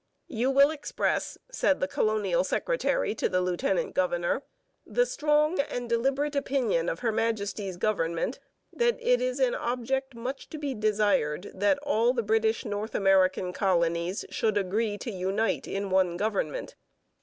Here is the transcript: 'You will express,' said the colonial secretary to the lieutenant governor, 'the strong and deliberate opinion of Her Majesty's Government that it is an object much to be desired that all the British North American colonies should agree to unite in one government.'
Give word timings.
'You 0.27 0.49
will 0.49 0.71
express,' 0.71 1.37
said 1.51 1.79
the 1.79 1.87
colonial 1.87 2.43
secretary 2.43 3.13
to 3.13 3.29
the 3.29 3.39
lieutenant 3.39 3.93
governor, 3.93 4.41
'the 4.83 5.05
strong 5.05 5.59
and 5.59 5.87
deliberate 5.87 6.35
opinion 6.35 6.89
of 6.89 7.01
Her 7.01 7.11
Majesty's 7.11 7.77
Government 7.77 8.39
that 8.73 8.97
it 8.99 9.21
is 9.21 9.39
an 9.39 9.53
object 9.53 10.15
much 10.15 10.49
to 10.49 10.57
be 10.57 10.73
desired 10.73 11.51
that 11.53 11.77
all 11.83 12.13
the 12.13 12.23
British 12.23 12.65
North 12.65 12.95
American 12.95 13.53
colonies 13.53 14.25
should 14.31 14.57
agree 14.57 14.97
to 14.97 15.11
unite 15.11 15.67
in 15.67 15.91
one 15.91 16.17
government.' 16.17 16.73